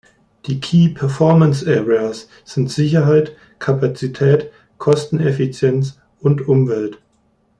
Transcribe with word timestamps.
Die 0.47 0.59
„Key 0.59 0.89
Performance 0.89 1.63
Areas“ 1.71 2.27
sind 2.43 2.71
Sicherheit, 2.71 3.37
Kapazität, 3.59 4.49
Kosteneffizienz 4.79 5.99
und 6.21 6.47
Umwelt. 6.47 6.99